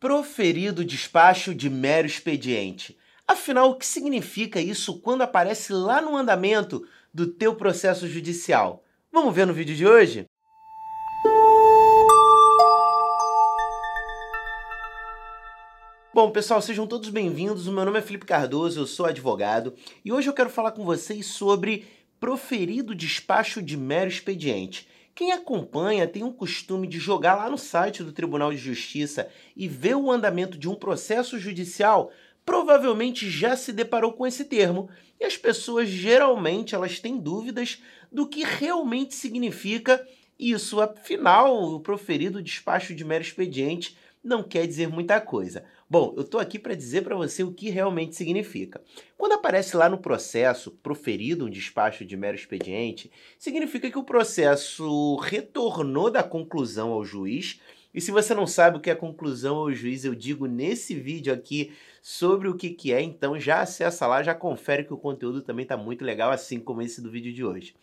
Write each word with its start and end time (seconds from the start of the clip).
Proferido 0.00 0.84
despacho 0.84 1.52
de 1.52 1.68
mero 1.68 2.06
expediente. 2.06 2.96
Afinal, 3.26 3.70
o 3.70 3.74
que 3.74 3.84
significa 3.84 4.60
isso 4.60 5.00
quando 5.00 5.22
aparece 5.22 5.72
lá 5.72 6.00
no 6.00 6.16
andamento 6.16 6.86
do 7.12 7.26
teu 7.26 7.56
processo 7.56 8.06
judicial? 8.06 8.84
Vamos 9.10 9.34
ver 9.34 9.44
no 9.44 9.52
vídeo 9.52 9.74
de 9.74 9.84
hoje? 9.84 10.24
Bom, 16.14 16.30
pessoal, 16.30 16.62
sejam 16.62 16.86
todos 16.86 17.08
bem-vindos. 17.08 17.66
O 17.66 17.72
meu 17.72 17.84
nome 17.84 17.98
é 17.98 18.02
Felipe 18.02 18.24
Cardoso, 18.24 18.78
eu 18.78 18.86
sou 18.86 19.06
advogado 19.06 19.74
e 20.04 20.12
hoje 20.12 20.28
eu 20.28 20.32
quero 20.32 20.48
falar 20.48 20.70
com 20.70 20.84
vocês 20.84 21.26
sobre 21.26 21.88
proferido 22.20 22.94
despacho 22.94 23.60
de 23.60 23.76
mero 23.76 24.08
expediente. 24.08 24.86
Quem 25.18 25.32
acompanha 25.32 26.06
tem 26.06 26.22
um 26.22 26.32
costume 26.32 26.86
de 26.86 27.00
jogar 27.00 27.34
lá 27.34 27.50
no 27.50 27.58
site 27.58 28.04
do 28.04 28.12
Tribunal 28.12 28.52
de 28.52 28.56
Justiça 28.56 29.28
e 29.56 29.66
ver 29.66 29.96
o 29.96 30.12
andamento 30.12 30.56
de 30.56 30.68
um 30.68 30.76
processo 30.76 31.40
judicial, 31.40 32.12
provavelmente 32.46 33.28
já 33.28 33.56
se 33.56 33.72
deparou 33.72 34.12
com 34.12 34.24
esse 34.24 34.44
termo. 34.44 34.88
E 35.18 35.24
as 35.24 35.36
pessoas 35.36 35.88
geralmente 35.88 36.76
elas 36.76 37.00
têm 37.00 37.18
dúvidas 37.18 37.82
do 38.12 38.28
que 38.28 38.44
realmente 38.44 39.16
significa 39.16 40.06
isso. 40.38 40.80
Afinal, 40.80 41.64
o 41.64 41.80
proferido 41.80 42.40
despacho 42.40 42.94
de 42.94 43.04
mero 43.04 43.24
expediente 43.24 43.98
não 44.28 44.42
quer 44.42 44.66
dizer 44.66 44.88
muita 44.88 45.20
coisa. 45.20 45.64
Bom, 45.88 46.12
eu 46.16 46.22
estou 46.22 46.38
aqui 46.38 46.58
para 46.58 46.74
dizer 46.74 47.02
para 47.02 47.16
você 47.16 47.42
o 47.42 47.52
que 47.52 47.70
realmente 47.70 48.14
significa. 48.14 48.80
Quando 49.16 49.32
aparece 49.32 49.76
lá 49.76 49.88
no 49.88 49.98
processo 49.98 50.70
proferido 50.70 51.46
um 51.46 51.50
despacho 51.50 52.04
de 52.04 52.16
mero 52.16 52.36
expediente, 52.36 53.10
significa 53.38 53.90
que 53.90 53.98
o 53.98 54.04
processo 54.04 55.16
retornou 55.16 56.10
da 56.10 56.22
conclusão 56.22 56.92
ao 56.92 57.04
juiz. 57.04 57.60
E 57.94 58.00
se 58.02 58.10
você 58.10 58.34
não 58.34 58.46
sabe 58.46 58.76
o 58.76 58.80
que 58.80 58.90
é 58.90 58.94
conclusão 58.94 59.56
ao 59.56 59.72
juiz, 59.72 60.04
eu 60.04 60.14
digo 60.14 60.46
nesse 60.46 60.94
vídeo 60.94 61.32
aqui 61.32 61.72
sobre 62.02 62.48
o 62.48 62.54
que, 62.54 62.70
que 62.70 62.92
é, 62.92 63.00
então 63.00 63.40
já 63.40 63.62
acessa 63.62 64.06
lá, 64.06 64.22
já 64.22 64.34
confere 64.34 64.84
que 64.84 64.92
o 64.92 64.98
conteúdo 64.98 65.40
também 65.40 65.62
está 65.62 65.76
muito 65.76 66.04
legal, 66.04 66.30
assim 66.30 66.60
como 66.60 66.82
esse 66.82 67.00
do 67.00 67.10
vídeo 67.10 67.32
de 67.32 67.42
hoje. 67.42 67.74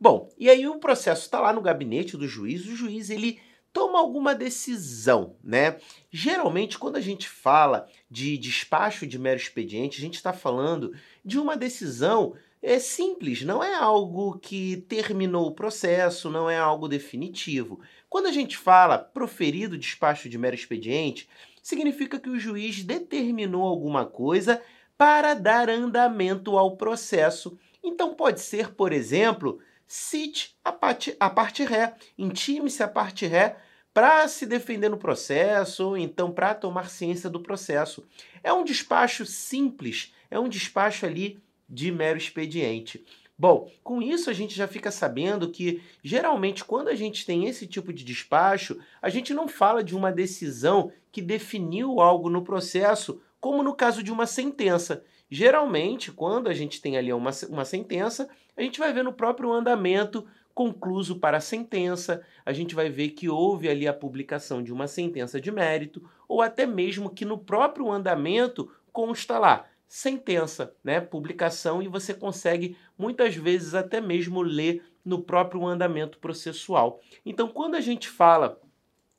Bom, 0.00 0.30
e 0.38 0.48
aí 0.48 0.66
o 0.66 0.78
processo 0.78 1.22
está 1.22 1.38
lá 1.40 1.52
no 1.52 1.60
gabinete 1.60 2.16
do 2.16 2.26
juiz, 2.26 2.64
o 2.64 2.74
juiz 2.74 3.10
ele 3.10 3.38
toma 3.72 3.98
alguma 3.98 4.34
decisão, 4.34 5.36
né? 5.42 5.78
Geralmente, 6.10 6.78
quando 6.78 6.96
a 6.96 7.00
gente 7.00 7.28
fala 7.28 7.88
de 8.10 8.36
despacho 8.36 9.06
de 9.06 9.18
mero 9.18 9.38
expediente, 9.38 9.98
a 9.98 10.00
gente 10.00 10.14
está 10.14 10.32
falando 10.32 10.92
de 11.24 11.38
uma 11.38 11.56
decisão 11.56 12.34
é 12.62 12.78
simples, 12.78 13.42
não 13.42 13.64
é 13.64 13.74
algo 13.74 14.38
que 14.38 14.84
terminou 14.88 15.46
o 15.46 15.54
processo, 15.54 16.28
não 16.28 16.48
é 16.48 16.58
algo 16.58 16.88
definitivo. 16.88 17.80
Quando 18.08 18.26
a 18.26 18.32
gente 18.32 18.56
fala 18.56 18.98
proferido 18.98 19.78
despacho 19.78 20.28
de 20.28 20.36
mero 20.36 20.54
expediente, 20.54 21.26
significa 21.62 22.18
que 22.20 22.28
o 22.28 22.38
juiz 22.38 22.82
determinou 22.82 23.62
alguma 23.62 24.04
coisa 24.04 24.60
para 24.98 25.32
dar 25.32 25.70
andamento 25.70 26.58
ao 26.58 26.76
processo. 26.76 27.58
Então 27.82 28.14
pode 28.14 28.40
ser, 28.42 28.74
por 28.74 28.92
exemplo, 28.92 29.58
cite 29.92 30.54
a 30.64 30.70
parte, 30.70 31.16
a 31.18 31.28
parte 31.28 31.64
ré, 31.64 31.96
intime-se 32.16 32.80
a 32.80 32.86
parte 32.86 33.26
ré 33.26 33.56
para 33.92 34.28
se 34.28 34.46
defender 34.46 34.88
no 34.88 34.96
processo 34.96 35.84
ou 35.84 35.98
então 35.98 36.30
para 36.30 36.54
tomar 36.54 36.88
ciência 36.88 37.28
do 37.28 37.40
processo. 37.40 38.06
É 38.40 38.52
um 38.52 38.62
despacho 38.62 39.26
simples, 39.26 40.14
é 40.30 40.38
um 40.38 40.48
despacho 40.48 41.06
ali 41.06 41.42
de 41.68 41.90
mero 41.90 42.16
expediente. 42.16 43.04
Bom, 43.36 43.68
com 43.82 44.00
isso 44.00 44.30
a 44.30 44.32
gente 44.32 44.54
já 44.54 44.68
fica 44.68 44.92
sabendo 44.92 45.50
que 45.50 45.82
geralmente 46.04 46.64
quando 46.64 46.86
a 46.86 46.94
gente 46.94 47.26
tem 47.26 47.46
esse 47.46 47.66
tipo 47.66 47.92
de 47.92 48.04
despacho, 48.04 48.78
a 49.02 49.08
gente 49.08 49.34
não 49.34 49.48
fala 49.48 49.82
de 49.82 49.96
uma 49.96 50.12
decisão 50.12 50.92
que 51.10 51.20
definiu 51.20 52.00
algo 52.00 52.30
no 52.30 52.44
processo, 52.44 53.20
como 53.40 53.60
no 53.60 53.74
caso 53.74 54.04
de 54.04 54.12
uma 54.12 54.26
sentença. 54.28 55.02
Geralmente, 55.30 56.10
quando 56.10 56.48
a 56.48 56.52
gente 56.52 56.80
tem 56.80 56.96
ali 56.96 57.12
uma, 57.12 57.30
uma 57.48 57.64
sentença, 57.64 58.28
a 58.56 58.62
gente 58.62 58.80
vai 58.80 58.92
ver 58.92 59.04
no 59.04 59.12
próprio 59.12 59.52
andamento 59.52 60.26
concluso 60.52 61.20
para 61.20 61.36
a 61.36 61.40
sentença, 61.40 62.22
a 62.44 62.52
gente 62.52 62.74
vai 62.74 62.90
ver 62.90 63.10
que 63.10 63.28
houve 63.28 63.68
ali 63.68 63.86
a 63.86 63.94
publicação 63.94 64.62
de 64.62 64.72
uma 64.72 64.88
sentença 64.88 65.40
de 65.40 65.50
mérito, 65.52 66.02
ou 66.28 66.42
até 66.42 66.66
mesmo 66.66 67.08
que 67.08 67.24
no 67.24 67.38
próprio 67.38 67.90
andamento 67.90 68.70
consta 68.92 69.38
lá 69.38 69.66
sentença, 69.90 70.72
né, 70.84 71.00
publicação 71.00 71.82
e 71.82 71.88
você 71.88 72.14
consegue 72.14 72.76
muitas 72.96 73.34
vezes 73.34 73.74
até 73.74 74.00
mesmo 74.00 74.40
ler 74.40 74.84
no 75.04 75.20
próprio 75.20 75.66
andamento 75.66 76.18
processual. 76.18 77.00
Então, 77.26 77.48
quando 77.48 77.74
a 77.74 77.80
gente 77.80 78.08
fala 78.08 78.60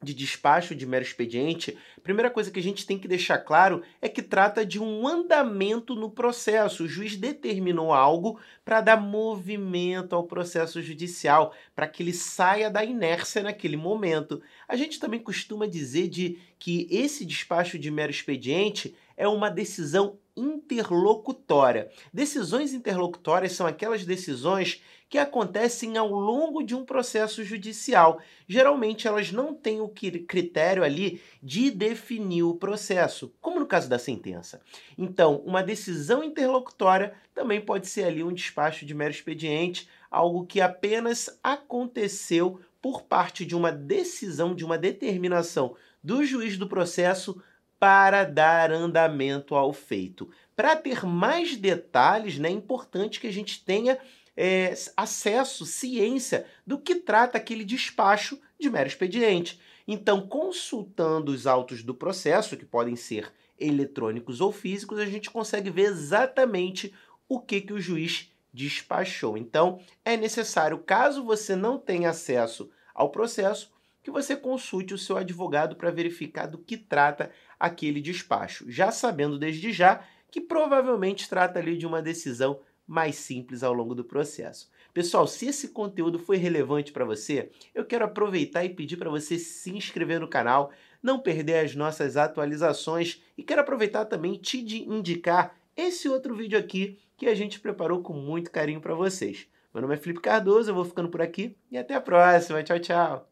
de 0.04 0.14
despacho 0.14 0.74
de 0.74 0.86
mero 0.86 1.04
expediente, 1.04 1.78
a 1.96 2.02
primeira 2.02 2.32
coisa 2.32 2.50
que 2.50 2.60
a 2.60 2.64
gente 2.64 2.86
tem 2.86 2.98
que 2.98 3.08
deixar 3.08 3.38
claro 3.38 3.84
é 4.02 4.10
que 4.10 4.24
trata 4.24 4.66
de 4.66 4.80
um 4.80 5.08
andamento 5.08 5.94
no 5.94 6.10
processo. 6.10 6.84
O 6.84 6.88
juiz 6.88 7.16
determinou 7.16 7.94
algo 7.94 8.40
para 8.66 8.82
dar 8.82 8.98
movimento 8.98 10.16
ao 10.16 10.24
processo 10.24 10.82
judicial, 10.82 11.54
para 11.76 11.88
que 11.88 12.02
ele 12.02 12.14
saia 12.14 12.70
da 12.70 12.84
inércia 12.84 13.44
naquele 13.44 13.78
momento. 13.78 14.42
A 14.68 14.76
gente 14.76 15.00
também 15.00 15.20
costuma 15.20 15.68
dizer 15.68 16.08
de 16.08 16.40
que 16.58 16.88
esse 16.90 17.24
despacho 17.24 17.78
de 17.78 17.92
mero 17.92 18.12
expediente 18.12 18.96
é 19.16 19.28
uma 19.28 19.50
decisão 19.50 20.18
interlocutória. 20.36 21.90
Decisões 22.14 22.74
interlocutórias 22.74 23.54
são 23.54 23.68
aquelas 23.68 24.06
decisões 24.06 24.82
que 25.10 25.18
acontecem 25.18 25.98
ao 25.98 26.10
longo 26.10 26.64
de 26.64 26.74
um 26.74 26.86
processo 26.86 27.44
judicial. 27.44 28.22
Geralmente 28.48 29.10
elas 29.10 29.30
não 29.30 29.54
têm 29.54 29.82
o 29.82 29.90
critério 29.90 30.84
ali 30.86 31.22
de 31.44 31.70
definir 31.70 32.44
o 32.44 32.56
processo, 32.56 33.34
como 33.42 33.60
no 33.60 33.66
caso 33.66 33.90
da 33.90 34.00
sentença. 34.00 34.62
Então, 34.98 35.44
uma 35.46 35.62
decisão 35.62 36.24
interlocutória 36.24 37.14
também 37.36 37.60
pode 37.60 37.88
ser 37.88 38.06
ali 38.06 38.24
um 38.24 38.34
despacho 38.34 38.86
de 38.86 38.94
mero 38.94 39.12
expediente, 39.12 39.90
algo 40.10 40.46
que 40.46 40.62
apenas 40.62 41.38
aconteceu 41.44 42.62
por 42.82 43.04
parte 43.04 43.46
de 43.46 43.56
uma 43.56 43.72
decisão, 43.72 44.56
de 44.56 44.64
uma 44.64 44.78
determinação 44.78 45.76
do 46.02 46.24
juiz 46.24 46.58
do 46.58 46.70
processo 46.70 47.42
para 47.82 48.24
dar 48.26 48.72
andamento 48.72 49.56
ao 49.56 49.74
feito. 49.74 50.30
Para 50.56 50.76
ter 50.76 51.04
mais 51.04 51.58
detalhes, 51.58 52.38
né, 52.38 52.48
é 52.48 52.52
importante 52.52 53.20
que 53.20 53.26
a 53.26 53.34
gente 53.34 53.66
tenha 53.66 53.98
é, 54.38 54.76
acesso, 54.96 55.66
ciência 55.66 56.46
do 56.66 56.78
que 56.78 56.94
trata 56.94 57.40
aquele 57.40 57.66
despacho 57.66 58.40
de 58.60 58.70
mero 58.70 58.88
expediente. 58.88 59.60
Então, 59.88 60.28
consultando 60.28 61.32
os 61.32 61.48
autos 61.48 61.82
do 61.82 61.96
processo, 61.96 62.56
que 62.56 62.66
podem 62.66 62.96
ser 62.96 63.34
eletrônicos 63.60 64.42
ou 64.42 64.52
físicos, 64.52 65.00
a 65.00 65.06
gente 65.08 65.32
consegue 65.32 65.72
ver 65.72 65.88
exatamente 65.88 66.94
o 67.28 67.40
que, 67.40 67.62
que 67.62 67.74
o 67.74 67.82
juiz 67.82 68.32
despachou. 68.54 69.36
Então, 69.36 69.80
é 70.06 70.16
necessário, 70.16 70.78
caso 70.78 71.24
você 71.24 71.56
não 71.56 71.80
tenha 71.80 72.12
acesso 72.12 72.70
ao 72.94 73.10
processo, 73.10 73.72
que 74.04 74.12
você 74.12 74.36
consulte 74.36 74.94
o 74.94 74.98
seu 74.98 75.18
advogado 75.18 75.76
para 75.76 75.92
verificar 75.92 76.48
do 76.48 76.58
que 76.58 76.78
trata 76.78 77.32
aquele 77.62 78.02
despacho, 78.02 78.66
já 78.68 78.92
sabendo 78.92 79.38
desde 79.38 79.72
já 79.72 80.04
que 80.32 80.42
provavelmente 80.42 81.30
trata 81.30 81.60
ali 81.60 81.78
de 81.78 81.86
uma 81.86 82.02
decisão 82.02 82.60
mais 82.88 83.16
simples 83.16 83.62
ao 83.62 83.72
longo 83.72 83.94
do 83.94 84.04
processo. 84.04 84.70
Pessoal, 84.94 85.28
se 85.28 85.46
esse 85.46 85.70
conteúdo 85.70 86.18
foi 86.18 86.38
relevante 86.38 86.92
para 86.92 87.06
você, 87.06 87.52
eu 87.74 87.86
quero 87.86 88.04
aproveitar 88.04 88.66
e 88.66 88.70
pedir 88.70 88.98
para 88.98 89.10
você 89.10 89.38
se 89.38 89.70
inscrever 89.70 90.20
no 90.20 90.28
canal, 90.28 90.72
não 91.04 91.20
perder 91.20 91.64
as 91.64 91.76
nossas 91.76 92.18
atualizações 92.18 93.22
e 93.38 93.44
quero 93.44 93.62
aproveitar 93.62 94.06
também 94.06 94.34
te 94.34 94.60
indicar 94.84 95.56
esse 95.78 96.10
outro 96.10 96.36
vídeo 96.36 96.58
aqui 96.58 96.98
que 97.16 97.28
a 97.28 97.36
gente 97.36 97.60
preparou 97.60 98.02
com 98.02 98.14
muito 98.14 98.52
carinho 98.52 98.82
para 98.82 98.96
vocês. 98.96 99.48
Meu 99.74 99.82
nome 99.82 99.94
é 99.94 99.98
Felipe 99.98 100.20
Cardoso, 100.20 100.72
eu 100.72 100.76
vou 100.76 100.84
ficando 100.84 101.10
por 101.10 101.22
aqui 101.22 101.56
e 101.70 101.78
até 101.78 101.94
a 101.94 102.02
próxima. 102.02 102.64
Tchau, 102.64 102.80
tchau. 102.80 103.31